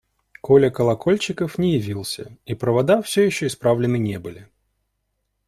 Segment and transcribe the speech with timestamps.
[0.41, 4.49] Коля Колокольчиков не явился, и провода все еще исправлены не были.